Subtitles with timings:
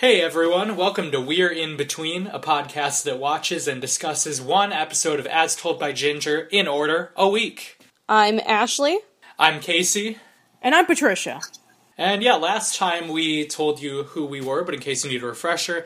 [0.00, 5.20] Hey everyone, welcome to We're In Between, a podcast that watches and discusses one episode
[5.20, 7.76] of As Told by Ginger in order a week.
[8.08, 8.98] I'm Ashley.
[9.38, 10.16] I'm Casey.
[10.62, 11.42] And I'm Patricia.
[11.98, 15.22] And yeah, last time we told you who we were, but in case you need
[15.22, 15.84] a refresher,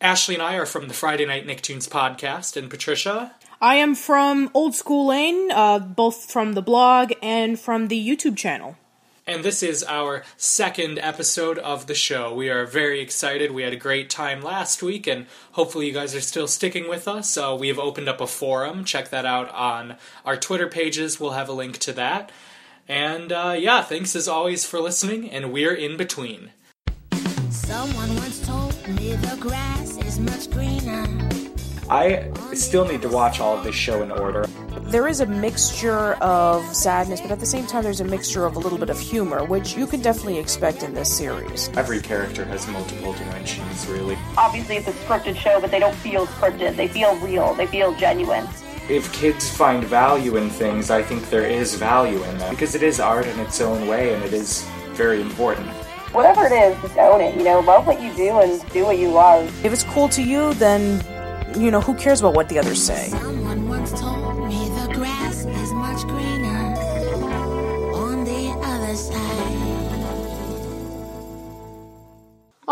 [0.00, 3.36] Ashley and I are from the Friday Night Nicktoons podcast, and Patricia.
[3.60, 8.36] I am from Old School Lane, uh, both from the blog and from the YouTube
[8.36, 8.76] channel.
[9.24, 12.34] And this is our second episode of the show.
[12.34, 13.52] We are very excited.
[13.52, 17.06] We had a great time last week, and hopefully, you guys are still sticking with
[17.06, 17.36] us.
[17.36, 18.84] Uh, we have opened up a forum.
[18.84, 21.20] Check that out on our Twitter pages.
[21.20, 22.32] We'll have a link to that.
[22.88, 26.50] And uh, yeah, thanks as always for listening, and we're in between.
[27.50, 31.06] Someone once told me the grass is much greener.
[31.88, 34.46] I still need to watch all of this show in order.
[34.92, 38.56] There is a mixture of sadness, but at the same time, there's a mixture of
[38.56, 41.70] a little bit of humor, which you can definitely expect in this series.
[41.78, 44.18] Every character has multiple dimensions, really.
[44.36, 46.76] Obviously, it's a scripted show, but they don't feel scripted.
[46.76, 47.54] They feel real.
[47.54, 48.46] They feel genuine.
[48.90, 52.82] If kids find value in things, I think there is value in them because it
[52.82, 55.68] is art in its own way and it is very important.
[56.12, 57.34] Whatever it is, just own it.
[57.34, 59.64] You know, love what you do and do what you love.
[59.64, 61.02] If it's cool to you, then,
[61.58, 63.10] you know, who cares about what the others say?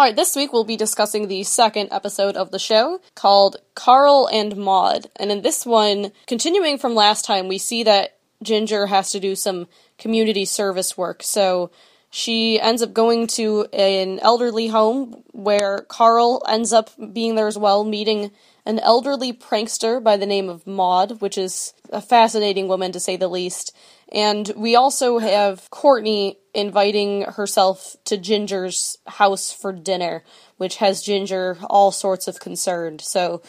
[0.00, 4.56] Alright, this week we'll be discussing the second episode of the show called Carl and
[4.56, 5.08] Maude.
[5.16, 9.36] And in this one, continuing from last time, we see that Ginger has to do
[9.36, 11.22] some community service work.
[11.22, 11.70] So
[12.08, 17.58] she ends up going to an elderly home where Carl ends up being there as
[17.58, 18.30] well, meeting
[18.64, 23.16] an elderly prankster by the name of Maude, which is a fascinating woman to say
[23.16, 23.76] the least.
[24.12, 30.24] And we also have Courtney inviting herself to Ginger's house for dinner,
[30.56, 33.00] which has Ginger all sorts of concerned.
[33.00, 33.42] So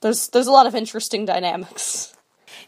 [0.00, 2.14] there's there's a lot of interesting dynamics.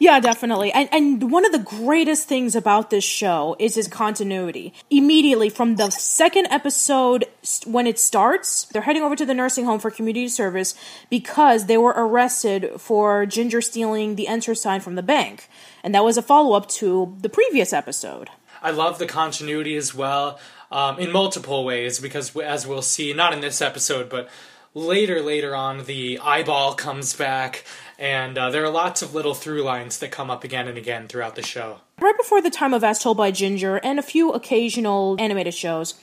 [0.00, 0.72] Yeah, definitely.
[0.72, 4.72] And and one of the greatest things about this show is its continuity.
[4.88, 7.26] Immediately from the second episode
[7.66, 10.74] when it starts, they're heading over to the nursing home for community service
[11.10, 15.50] because they were arrested for Ginger stealing the enter sign from the bank.
[15.84, 18.30] And that was a follow-up to the previous episode.
[18.62, 20.40] I love the continuity as well
[20.72, 24.30] um, in multiple ways because, as we'll see, not in this episode, but
[24.74, 27.64] later, later on, the eyeball comes back,
[27.98, 31.08] and uh, there are lots of little through lines that come up again and again
[31.08, 31.80] throughout the show.
[32.00, 35.94] Right before the time of As Told by Ginger and a few occasional animated shows,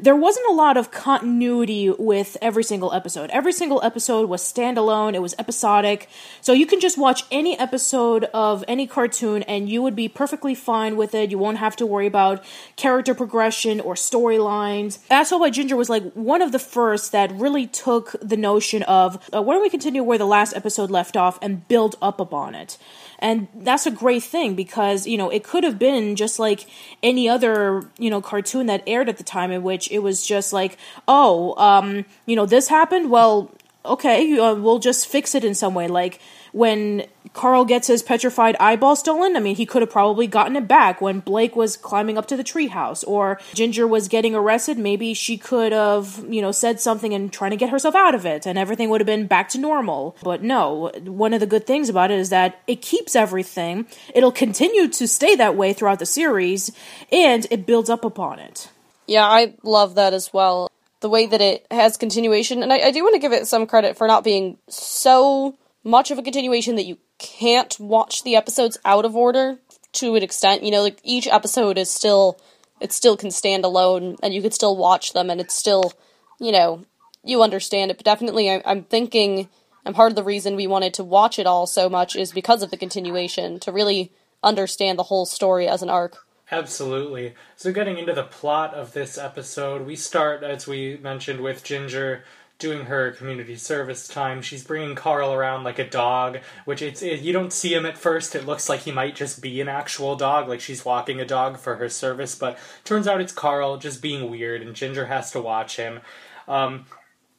[0.00, 3.30] there wasn't a lot of continuity with every single episode.
[3.30, 6.08] Every single episode was standalone, it was episodic.
[6.40, 10.54] So you can just watch any episode of any cartoon and you would be perfectly
[10.54, 11.30] fine with it.
[11.30, 12.44] You won't have to worry about
[12.76, 14.98] character progression or storylines.
[15.10, 18.82] As Told by Ginger was like one of the first that really took the notion
[18.84, 22.20] of uh, why don't we continue where the last episode left off and build up
[22.20, 22.78] upon it.
[23.18, 26.66] And that's a great thing because, you know, it could have been just like
[27.02, 30.52] any other, you know, cartoon that aired at the time in which it was just
[30.52, 30.76] like,
[31.08, 33.10] oh, um, you know, this happened.
[33.10, 33.50] Well,
[33.86, 35.88] okay, uh, we'll just fix it in some way.
[35.88, 36.20] Like
[36.52, 40.66] when Carl gets his petrified eyeball stolen, I mean, he could have probably gotten it
[40.66, 44.78] back when Blake was climbing up to the treehouse, or Ginger was getting arrested.
[44.78, 48.24] Maybe she could have, you know, said something and trying to get herself out of
[48.24, 50.16] it, and everything would have been back to normal.
[50.22, 53.86] But no, one of the good things about it is that it keeps everything.
[54.14, 56.72] It'll continue to stay that way throughout the series,
[57.12, 58.70] and it builds up upon it.
[59.06, 60.70] Yeah, I love that as well.
[61.06, 63.68] The way that it has continuation, and I, I do want to give it some
[63.68, 68.76] credit for not being so much of a continuation that you can't watch the episodes
[68.84, 69.60] out of order
[69.92, 70.64] to an extent.
[70.64, 72.40] You know, like each episode is still
[72.80, 75.92] it still can stand alone and you could still watch them and it's still,
[76.40, 76.84] you know,
[77.22, 77.98] you understand it.
[77.98, 79.48] But definitely I, I'm thinking
[79.84, 82.64] and part of the reason we wanted to watch it all so much is because
[82.64, 84.10] of the continuation to really
[84.42, 86.25] understand the whole story as an arc.
[86.50, 87.34] Absolutely.
[87.56, 92.22] So, getting into the plot of this episode, we start, as we mentioned, with Ginger
[92.58, 94.40] doing her community service time.
[94.40, 97.98] She's bringing Carl around like a dog, which it's it, you don't see him at
[97.98, 98.34] first.
[98.34, 101.58] It looks like he might just be an actual dog, like she's walking a dog
[101.58, 102.36] for her service.
[102.36, 106.00] But turns out it's Carl just being weird, and Ginger has to watch him.
[106.46, 106.86] Um,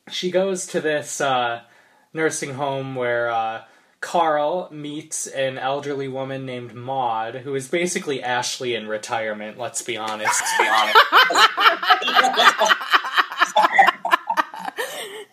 [0.09, 1.61] she goes to this uh,
[2.13, 3.29] nursing home where.
[3.29, 3.61] Uh,
[3.99, 9.57] Carl meets an elderly woman named Maude, who is basically Ashley in retirement.
[9.57, 10.39] Let's be honest.
[10.41, 10.97] Let's be honest.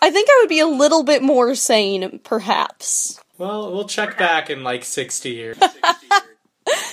[0.00, 3.20] I think I would be a little bit more sane, perhaps.
[3.38, 5.58] well, we'll check back in like sixty years.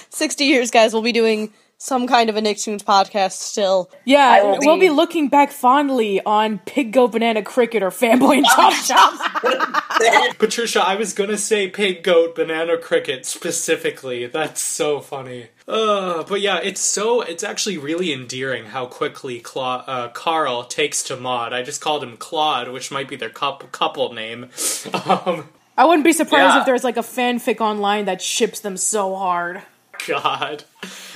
[0.10, 3.90] 60 years, guys, we'll be doing some kind of a Nicktoons podcast still.
[4.06, 8.38] Yeah, will we'll be- be looking back fondly on Pig Goat Banana Cricket or Fanboy
[8.38, 9.81] and Chop Chop.
[10.40, 14.26] Patricia, I was gonna say pig, goat, banana, cricket specifically.
[14.28, 15.48] That's so funny.
[15.68, 21.04] Uh, but yeah, it's so it's actually really endearing how quickly Cla- uh, Carl takes
[21.04, 21.54] to Maude.
[21.54, 24.50] I just called him Claude, which might be their couple couple name.
[24.94, 26.60] Um, I wouldn't be surprised Yeah.
[26.60, 29.62] if there's like a fanfic online that ships them so hard.
[30.08, 30.64] God,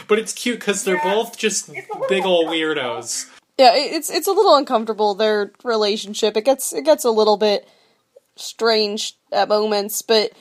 [0.08, 1.72] but it's cute because they're both just
[2.08, 3.30] big old weirdos.
[3.58, 6.38] Yeah, it's it's a little uncomfortable their relationship.
[6.38, 7.68] It gets it gets a little bit
[8.36, 10.32] strange at moments, but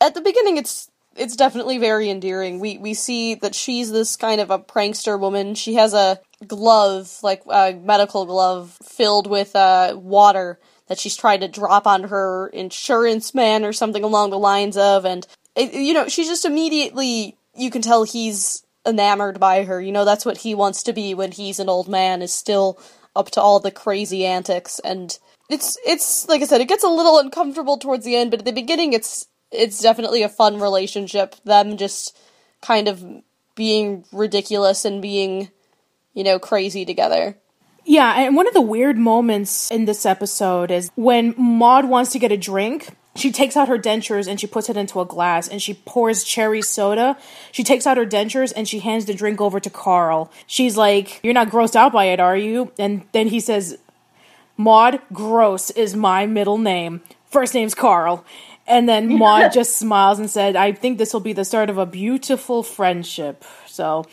[0.00, 2.58] at the beginning it's it's definitely very endearing.
[2.58, 5.54] We we see that she's this kind of a prankster woman.
[5.54, 10.58] She has a glove, like a medical glove filled with uh water
[10.88, 15.04] that she's tried to drop on her insurance man or something along the lines of
[15.04, 19.80] and it, you know, she's just immediately you can tell he's enamored by her.
[19.80, 22.80] You know, that's what he wants to be when he's an old man is still
[23.14, 26.88] up to all the crazy antics and it's it's like I said, it gets a
[26.88, 31.36] little uncomfortable towards the end, but at the beginning it's it's definitely a fun relationship.
[31.44, 32.16] Them just
[32.60, 33.04] kind of
[33.54, 35.50] being ridiculous and being,
[36.14, 37.36] you know, crazy together.
[37.84, 42.18] Yeah, and one of the weird moments in this episode is when Maude wants to
[42.18, 42.88] get a drink.
[43.14, 46.24] She takes out her dentures and she puts it into a glass and she pours
[46.24, 47.18] cherry soda.
[47.50, 50.32] She takes out her dentures and she hands the drink over to Carl.
[50.46, 52.72] She's like, You're not grossed out by it, are you?
[52.78, 53.76] And then he says,
[54.56, 57.00] Maude Gross is my middle name.
[57.30, 58.24] First name's Carl.
[58.66, 61.78] And then Maude just smiles and said, I think this will be the start of
[61.78, 63.44] a beautiful friendship.
[63.66, 64.04] So,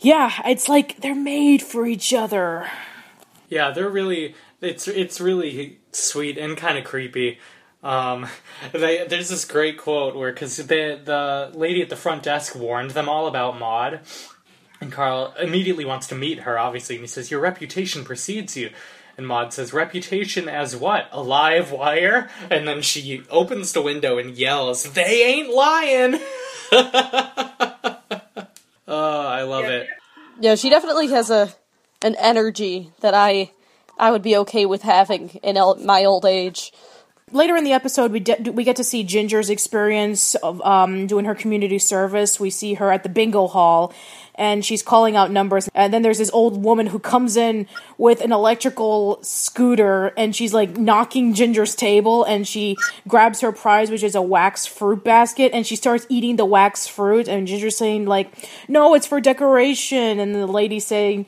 [0.00, 2.70] yeah, it's like they're made for each other.
[3.48, 7.38] Yeah, they're really it's it's really sweet and kind of creepy.
[7.82, 8.28] Um,
[8.72, 12.92] they, there's this great quote where because the the lady at the front desk warned
[12.92, 14.00] them all about Maude,
[14.80, 16.58] and Carl immediately wants to meet her.
[16.58, 18.70] Obviously, and he says, "Your reputation precedes you."
[19.16, 21.08] And Maude says, "Reputation as what?
[21.12, 26.20] A live wire?" And then she opens the window and yells, "They ain't lying!"
[26.72, 27.96] oh,
[28.88, 29.88] I love it.
[30.40, 31.52] Yeah, she definitely has a
[32.02, 33.50] an energy that I
[33.98, 36.72] I would be okay with having in el- my old age.
[37.32, 41.26] later in the episode, we de- we get to see Ginger's experience of um, doing
[41.26, 42.40] her community service.
[42.40, 43.92] We see her at the bingo hall,
[44.40, 45.68] and she's calling out numbers.
[45.74, 47.66] And then there's this old woman who comes in
[47.98, 52.76] with an electrical scooter, and she's like knocking Ginger's table, and she
[53.06, 56.86] grabs her prize, which is a wax fruit basket, and she starts eating the wax
[56.86, 57.28] fruit.
[57.28, 58.32] And Ginger's saying like,
[58.66, 61.26] "No, it's for decoration," and the lady saying.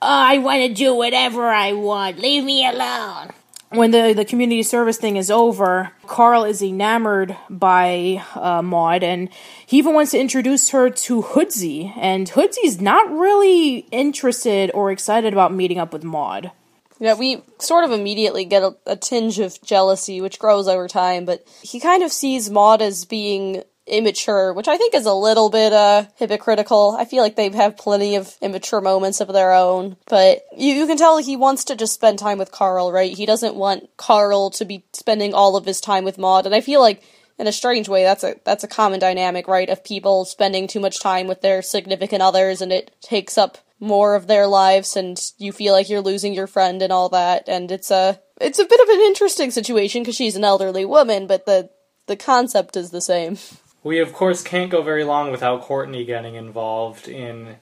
[0.00, 2.18] "Oh, I want to do whatever I want.
[2.18, 3.32] Leave me alone
[3.70, 9.28] when the, the community service thing is over, Carl is enamored by uh, Maude, and
[9.66, 11.92] he even wants to introduce her to Hoodsy.
[11.96, 16.52] And Hoodsy's not really interested or excited about meeting up with Maude.
[17.00, 21.24] Yeah, we sort of immediately get a, a tinge of jealousy, which grows over time,
[21.24, 25.50] but he kind of sees Maude as being immature, which I think is a little
[25.50, 26.96] bit uh hypocritical.
[26.98, 30.86] I feel like they have plenty of immature moments of their own, but you, you
[30.86, 33.16] can tell he wants to just spend time with Carl, right?
[33.16, 36.60] He doesn't want Carl to be spending all of his time with Maude, and I
[36.60, 37.02] feel like
[37.38, 39.68] in a strange way that's a that's a common dynamic, right?
[39.68, 44.14] Of people spending too much time with their significant others and it takes up more
[44.14, 47.70] of their lives and you feel like you're losing your friend and all that and
[47.70, 51.44] it's a it's a bit of an interesting situation because she's an elderly woman but
[51.44, 51.68] the
[52.06, 53.36] the concept is the same
[53.84, 57.56] We of course can't go very long without Courtney getting involved in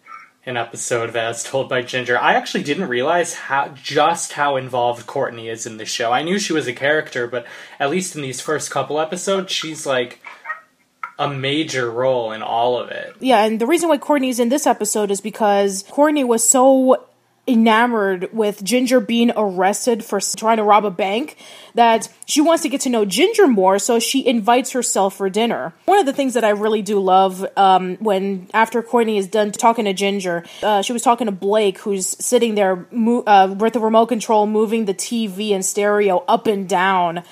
[0.46, 2.16] an episode of As Told by Ginger.
[2.16, 6.12] I actually didn't realize how just how involved Courtney is in the show.
[6.12, 7.44] I knew she was a character, but
[7.80, 10.20] at least in these first couple episodes, she's like
[11.18, 13.16] a major role in all of it.
[13.18, 17.08] Yeah, and the reason why Courtney's in this episode is because Courtney was so
[17.46, 21.36] enamored with Ginger being arrested for trying to rob a bank
[21.74, 25.72] that she wants to get to know Ginger more, so she invites herself for dinner.
[25.86, 29.50] One of the things that I really do love um, when after Courtney is done
[29.50, 33.72] talking to Ginger, uh, she was talking to Blake, who's sitting there mo- uh, with
[33.72, 37.24] the remote control, moving the TV and stereo up and down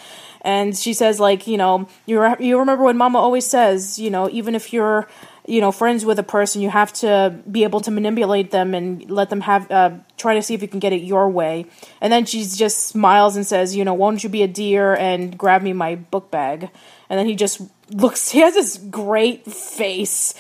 [0.43, 4.29] and she says like you know you you remember what mama always says you know
[4.31, 5.07] even if you're
[5.47, 9.11] you know friends with a person you have to be able to manipulate them and
[9.11, 11.67] let them have uh, try to see if you can get it your way.
[12.01, 15.37] And then she just smiles and says you know won't you be a dear and
[15.37, 16.71] grab me my book bag?
[17.09, 20.35] And then he just looks he has this great face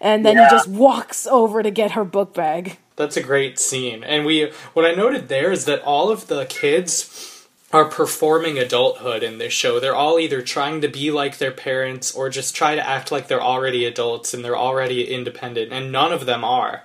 [0.00, 2.78] and then he just walks over to get her book bag.
[2.96, 4.04] That's a great scene.
[4.04, 7.35] And we what I noted there is that all of the kids
[7.76, 9.78] are performing adulthood in this show.
[9.78, 13.28] They're all either trying to be like their parents or just try to act like
[13.28, 16.84] they're already adults and they're already independent and none of them are.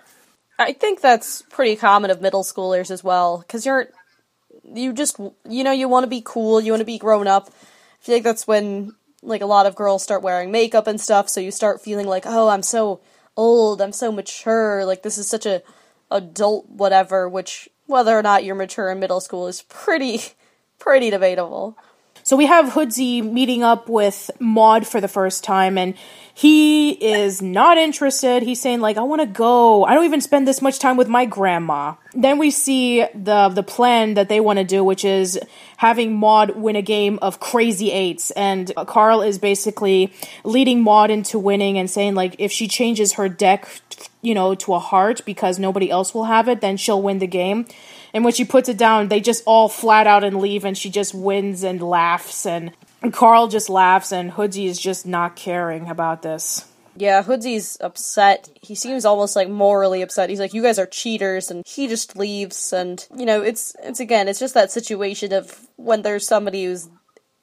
[0.59, 3.87] I think that's pretty common of middle schoolers as well, because you're,
[4.65, 5.17] you just,
[5.49, 7.47] you know, you want to be cool, you want to be grown up.
[7.47, 8.93] I feel like that's when,
[9.23, 12.25] like, a lot of girls start wearing makeup and stuff, so you start feeling like,
[12.25, 12.99] oh, I'm so
[13.37, 15.63] old, I'm so mature, like, this is such a
[16.11, 20.19] adult whatever, which, whether or not you're mature in middle school is pretty,
[20.81, 21.77] pretty debatable.
[22.23, 25.95] So we have Hoodsy meeting up with Maude for the first time, and
[26.33, 28.43] he is not interested.
[28.43, 29.85] He's saying like, "I want to go.
[29.85, 33.63] I don't even spend this much time with my grandma." Then we see the the
[33.63, 35.39] plan that they want to do, which is
[35.77, 41.39] having Maude win a game of Crazy Eights, and Carl is basically leading Maude into
[41.39, 43.67] winning and saying like, if she changes her deck,
[44.21, 47.27] you know, to a heart because nobody else will have it, then she'll win the
[47.27, 47.65] game.
[48.13, 50.89] And when she puts it down, they just all flat out and leave, and she
[50.89, 52.45] just wins and laughs.
[52.45, 52.71] And
[53.11, 56.65] Carl just laughs, and Hoodsy is just not caring about this.
[56.95, 58.49] Yeah, Hoodsy's upset.
[58.61, 60.29] He seems almost like morally upset.
[60.29, 62.73] He's like, "You guys are cheaters," and he just leaves.
[62.73, 66.89] And you know, it's it's again, it's just that situation of when there's somebody who's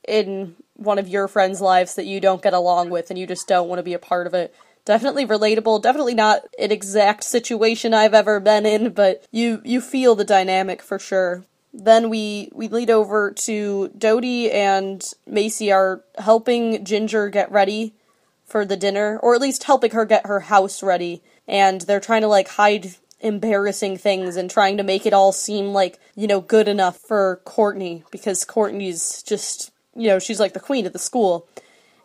[0.07, 3.49] in one of your friends' lives that you don't get along with, and you just
[3.49, 4.55] don't want to be a part of it.
[4.89, 5.83] Definitely relatable.
[5.83, 10.81] Definitely not an exact situation I've ever been in, but you you feel the dynamic
[10.81, 11.45] for sure.
[11.75, 17.93] Then we we lead over to Dodie and Macie are helping Ginger get ready
[18.47, 21.21] for the dinner, or at least helping her get her house ready.
[21.47, 25.75] And they're trying to like hide embarrassing things and trying to make it all seem
[25.75, 30.61] like, you know, good enough for Courtney because Courtney's just, you know, she's like the
[30.61, 31.47] queen of the school.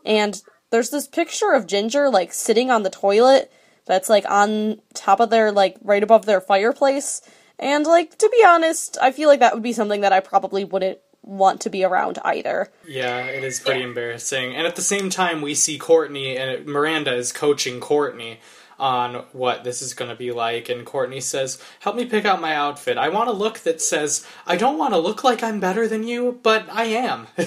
[0.06, 0.42] And
[0.74, 3.52] there's this picture of Ginger like sitting on the toilet
[3.86, 7.22] that's like on top of their like right above their fireplace.
[7.60, 10.64] And like to be honest, I feel like that would be something that I probably
[10.64, 12.72] wouldn't want to be around either.
[12.88, 14.56] Yeah, it is pretty embarrassing.
[14.56, 18.40] And at the same time, we see Courtney and Miranda is coaching Courtney
[18.80, 20.70] on what this is going to be like.
[20.70, 22.98] And Courtney says, Help me pick out my outfit.
[22.98, 26.02] I want a look that says, I don't want to look like I'm better than
[26.02, 27.28] you, but I am.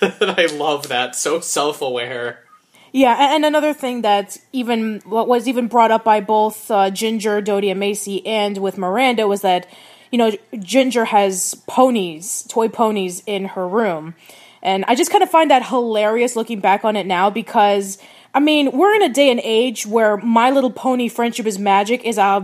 [0.00, 1.14] and I love that.
[1.14, 2.46] So self aware.
[2.92, 7.40] Yeah, and another thing that even what was even brought up by both uh, Ginger,
[7.40, 9.68] Dodie, and Macie, and with Miranda was that
[10.10, 14.14] you know Ginger has ponies, toy ponies in her room,
[14.62, 17.98] and I just kind of find that hilarious looking back on it now because.
[18.32, 22.04] I mean, we're in a day and age where My Little Pony Friendship is Magic
[22.04, 22.38] is a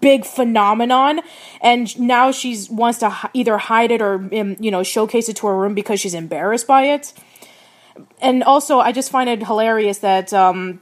[0.00, 1.22] big phenomenon,
[1.60, 5.48] and now she's wants to either hide it or um, you know showcase it to
[5.48, 7.12] her room because she's embarrassed by it
[8.20, 10.80] and also I just find it hilarious that um,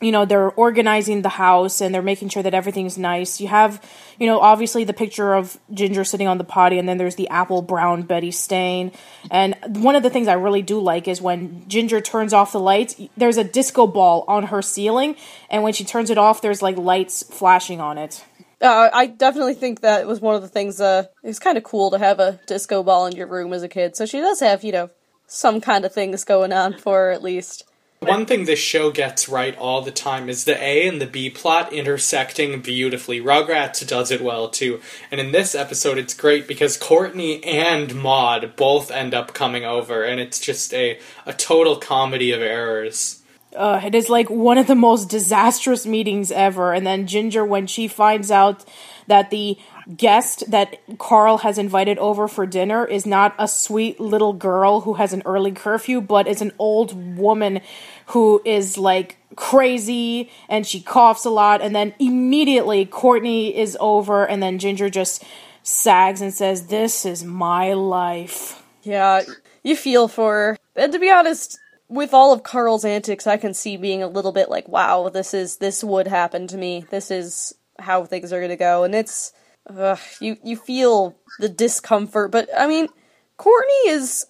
[0.00, 3.40] you know they're organizing the house and they're making sure that everything's nice.
[3.40, 3.82] You have
[4.18, 7.28] you know obviously the picture of Ginger sitting on the potty, and then there's the
[7.28, 8.92] apple brown Betty stain.
[9.30, 12.60] And one of the things I really do like is when Ginger turns off the
[12.60, 13.00] lights.
[13.16, 15.16] There's a disco ball on her ceiling,
[15.50, 18.24] and when she turns it off, there's like lights flashing on it.
[18.60, 20.80] Uh, I definitely think that was one of the things.
[20.80, 21.04] Uh,
[21.40, 23.94] kind of cool to have a disco ball in your room as a kid.
[23.94, 24.90] So she does have, you know,
[25.28, 27.64] some kind of things going on for her at least.
[28.00, 31.30] One thing this show gets right all the time is the A and the B
[31.30, 33.20] plot intersecting beautifully.
[33.20, 34.80] Rugrats does it well too.
[35.10, 40.04] And in this episode, it's great because Courtney and Maude both end up coming over,
[40.04, 43.17] and it's just a, a total comedy of errors.
[43.58, 46.72] Uh, it is like one of the most disastrous meetings ever.
[46.72, 48.64] And then Ginger, when she finds out
[49.08, 49.58] that the
[49.96, 54.94] guest that Carl has invited over for dinner is not a sweet little girl who
[54.94, 57.60] has an early curfew, but is an old woman
[58.06, 61.60] who is like crazy and she coughs a lot.
[61.60, 65.24] And then immediately Courtney is over, and then Ginger just
[65.64, 68.62] sags and says, This is my life.
[68.84, 69.22] Yeah,
[69.64, 70.58] you feel for her.
[70.76, 71.58] And to be honest,
[71.88, 75.32] with all of Carl's antics, I can see being a little bit like, wow, this
[75.32, 76.84] is this would happen to me.
[76.90, 79.32] This is how things are gonna go, and it's
[79.68, 82.30] ugh, you you feel the discomfort.
[82.30, 82.88] But I mean,
[83.36, 84.26] Courtney is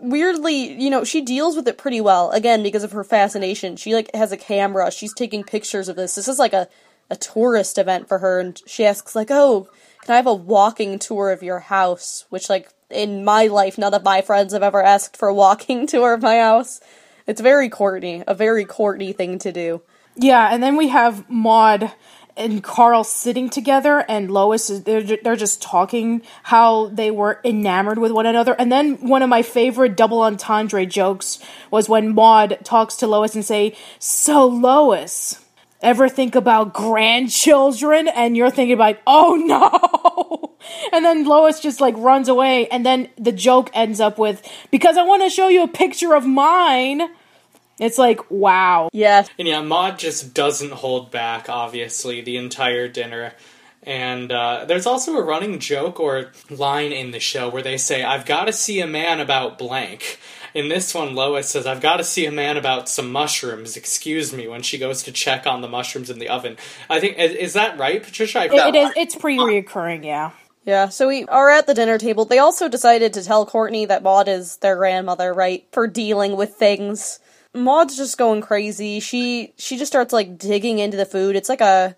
[0.00, 2.30] weirdly, you know, she deals with it pretty well.
[2.30, 4.90] Again, because of her fascination, she like has a camera.
[4.90, 6.14] She's taking pictures of this.
[6.14, 6.68] This is like a
[7.10, 9.68] a tourist event for her, and she asks like, "Oh,
[10.02, 13.94] can I have a walking tour of your house?" Which like in my life, none
[13.94, 16.80] of my friends have ever asked for a walking tour of my house.
[17.26, 19.82] It's very Courtney, a very Courtney thing to do.
[20.16, 21.92] Yeah, and then we have Maude
[22.38, 27.98] and Carl sitting together, and Lois is they're they're just talking how they were enamored
[27.98, 28.54] with one another.
[28.58, 31.38] And then one of my favorite double entendre jokes
[31.70, 35.44] was when Maude talks to Lois and say, "So Lois."
[35.80, 38.08] Ever think about grandchildren?
[38.08, 40.56] And you're thinking about, oh no!
[40.92, 44.96] And then Lois just like runs away, and then the joke ends up with, because
[44.96, 47.02] I want to show you a picture of mine.
[47.78, 48.88] It's like, wow.
[48.92, 53.34] Yes, And yeah, Maude just doesn't hold back, obviously, the entire dinner.
[53.84, 58.02] And uh, there's also a running joke or line in the show where they say,
[58.02, 60.18] I've got to see a man about blank.
[60.54, 64.32] In this one, Lois says, I've got to see a man about some mushrooms, excuse
[64.32, 66.56] me, when she goes to check on the mushrooms in the oven.
[66.88, 68.40] I think, is, is that right, Patricia?
[68.40, 68.92] I, It, it is.
[68.96, 70.32] It's pre reoccurring, Yeah.
[70.64, 72.26] Yeah, so we are at the dinner table.
[72.26, 76.56] They also decided to tell Courtney that Maude is their grandmother, right, for dealing with
[76.56, 77.20] things.
[77.54, 79.00] Maude's just going crazy.
[79.00, 81.36] She she just starts like digging into the food.
[81.36, 81.96] It's like a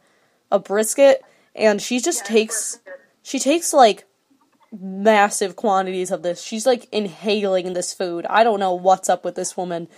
[0.53, 2.79] a brisket and she just takes
[3.23, 4.07] she takes like
[4.73, 6.43] massive quantities of this.
[6.43, 8.27] She's like inhaling this food.
[8.31, 9.89] I don't know what's up with this woman.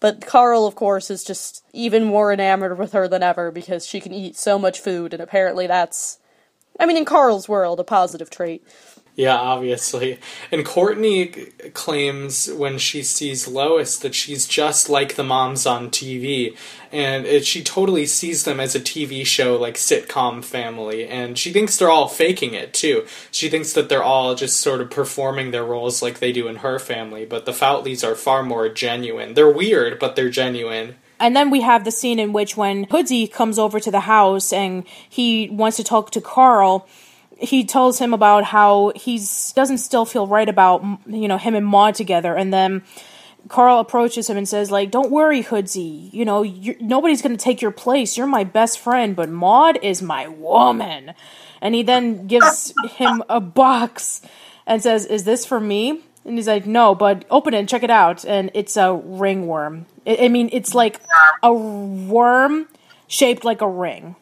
[0.00, 4.00] But Carl, of course, is just even more enamored with her than ever because she
[4.00, 6.18] can eat so much food, and apparently that's,
[6.78, 8.64] I mean, in Carl's world, a positive trait.
[9.18, 10.20] Yeah, obviously.
[10.52, 11.26] And Courtney
[11.74, 16.56] claims when she sees Lois that she's just like the moms on TV.
[16.92, 21.04] And it, she totally sees them as a TV show, like sitcom family.
[21.04, 23.06] And she thinks they're all faking it, too.
[23.32, 26.56] She thinks that they're all just sort of performing their roles like they do in
[26.56, 27.26] her family.
[27.26, 29.34] But the Foutleys are far more genuine.
[29.34, 30.94] They're weird, but they're genuine.
[31.18, 34.52] And then we have the scene in which when Hoodsie comes over to the house
[34.52, 36.86] and he wants to talk to Carl,
[37.38, 41.66] he tells him about how he's doesn't still feel right about you know him and
[41.66, 42.82] Maude together, and then
[43.48, 46.12] Carl approaches him and says like, "Don't worry, Hoodsie.
[46.12, 46.42] You know
[46.80, 48.16] nobody's going to take your place.
[48.16, 51.14] You're my best friend, but Maude is my woman."
[51.60, 54.20] And he then gives him a box
[54.66, 57.82] and says, "Is this for me?" And he's like, "No, but open it and check
[57.82, 59.86] it out." And it's a ringworm.
[60.06, 61.00] I mean, it's like
[61.42, 62.66] a worm
[63.06, 64.16] shaped like a ring.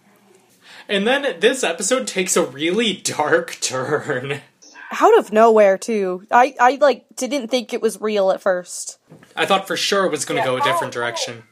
[0.89, 4.41] And then this episode takes a really dark turn.
[5.01, 6.25] Out of nowhere, too.
[6.31, 8.99] I, I like didn't think it was real at first.
[9.35, 11.43] I thought for sure it was going to go a different direction.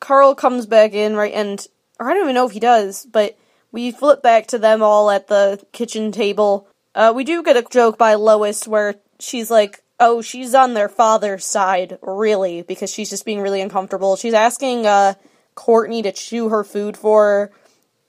[0.00, 1.64] Carl comes back in, right, and
[2.00, 3.38] or I don't even know if he does, but
[3.70, 6.66] we flip back to them all at the kitchen table.
[6.94, 10.88] Uh, we do get a joke by Lois where she's like, "Oh, she's on their
[10.88, 14.16] father's side, really," because she's just being really uncomfortable.
[14.16, 15.14] She's asking uh,
[15.54, 17.52] Courtney to chew her food for her,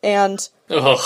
[0.03, 0.99] and Ugh.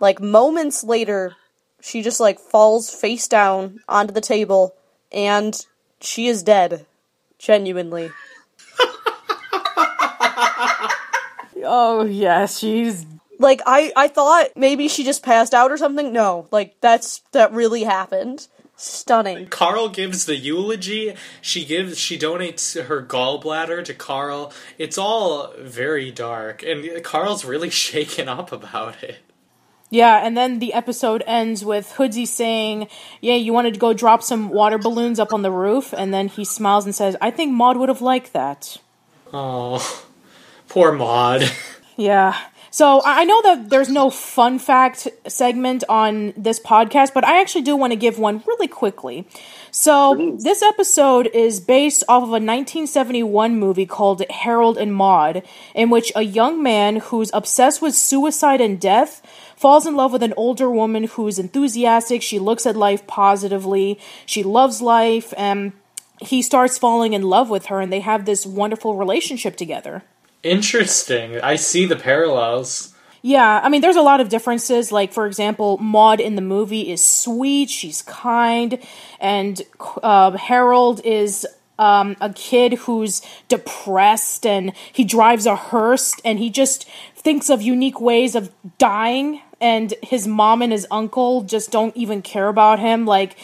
[0.00, 1.36] like moments later,
[1.80, 4.74] she just like falls face down onto the table,
[5.12, 5.64] and
[6.00, 6.86] she is dead,
[7.38, 8.10] genuinely.
[11.64, 13.04] Oh yeah she's
[13.38, 16.12] like I I thought maybe she just passed out or something.
[16.12, 18.48] No, like that's that really happened.
[18.80, 19.48] Stunning.
[19.48, 21.14] Carl gives the eulogy.
[21.42, 24.52] She gives she donates her gallbladder to Carl.
[24.78, 29.18] It's all very dark and Carl's really shaken up about it.
[29.90, 32.88] Yeah, and then the episode ends with Hoodsie saying,
[33.20, 36.28] Yeah, you wanted to go drop some water balloons up on the roof, and then
[36.28, 38.76] he smiles and says, I think Maude would have liked that.
[39.32, 40.04] Oh.
[40.68, 41.50] Poor Maude.
[41.96, 42.38] Yeah.
[42.70, 47.62] So I know that there's no fun fact segment on this podcast, but I actually
[47.62, 49.26] do want to give one really quickly.
[49.70, 55.42] So this episode is based off of a 1971 movie called Harold and Maude,
[55.74, 59.22] in which a young man who's obsessed with suicide and death
[59.56, 62.22] falls in love with an older woman who's enthusiastic.
[62.22, 63.98] She looks at life positively.
[64.26, 65.72] She loves life, and
[66.20, 70.02] he starts falling in love with her, and they have this wonderful relationship together.
[70.42, 71.40] Interesting.
[71.40, 72.94] I see the parallels.
[73.22, 74.92] Yeah, I mean, there's a lot of differences.
[74.92, 78.78] Like, for example, Maude in the movie is sweet, she's kind,
[79.20, 79.60] and
[80.02, 81.46] uh, Harold is
[81.78, 87.62] um, a kid who's depressed and he drives a hearse and he just thinks of
[87.62, 89.40] unique ways of dying.
[89.60, 93.06] And his mom and his uncle just don't even care about him.
[93.06, 93.36] Like,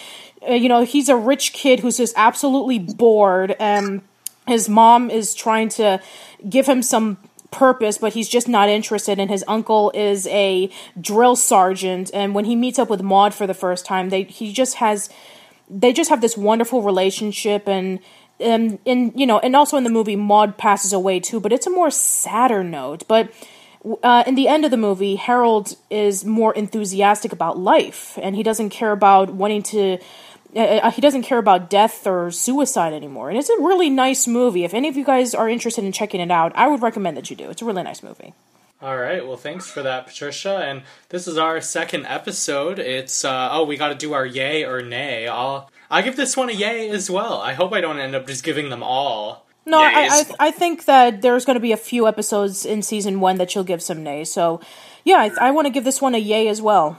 [0.49, 4.03] uh, you know, he's a rich kid who's just absolutely bored and
[4.47, 6.01] his mom is trying to
[6.49, 7.19] give him some
[7.51, 10.69] purpose but he's just not interested and his uncle is a
[11.01, 14.53] drill sergeant and when he meets up with Maude for the first time they he
[14.53, 15.09] just has
[15.71, 18.01] they just have this wonderful relationship and
[18.41, 21.67] and in you know and also in the movie Maude passes away too but it's
[21.67, 23.33] a more sadder note but
[24.03, 28.43] uh, in the end of the movie, Harold is more enthusiastic about life, and he
[28.43, 29.99] doesn't care about wanting to.
[30.55, 34.65] Uh, he doesn't care about death or suicide anymore, and it's a really nice movie.
[34.65, 37.29] If any of you guys are interested in checking it out, I would recommend that
[37.29, 37.51] you do.
[37.51, 38.35] It's a really nice movie.
[38.81, 39.27] All right.
[39.27, 40.59] Well, thanks for that, Patricia.
[40.59, 42.79] And this is our second episode.
[42.79, 45.27] It's uh, oh, we got to do our yay or nay.
[45.27, 47.41] I'll I give this one a yay as well.
[47.41, 49.47] I hope I don't end up just giving them all.
[49.67, 50.25] No, I, I.
[50.49, 53.65] I think that there's going to be a few episodes in season one that you'll
[53.65, 54.31] give some nays.
[54.31, 54.61] So,
[55.05, 56.99] yeah, I, I want to give this one a yay as well.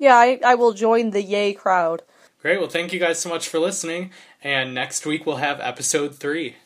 [0.00, 2.02] Yeah, I, I will join the yay crowd.
[2.42, 2.58] Great.
[2.58, 4.10] Well, thank you guys so much for listening.
[4.42, 6.56] And next week we'll have episode three.